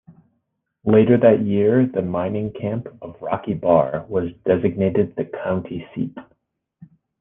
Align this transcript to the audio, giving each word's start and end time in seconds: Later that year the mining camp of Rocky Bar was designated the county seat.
Later 0.83 1.15
that 1.19 1.45
year 1.45 1.85
the 1.85 2.01
mining 2.01 2.53
camp 2.53 2.87
of 3.03 3.21
Rocky 3.21 3.53
Bar 3.53 4.03
was 4.09 4.31
designated 4.45 5.15
the 5.15 5.25
county 5.25 5.87
seat. 5.93 6.17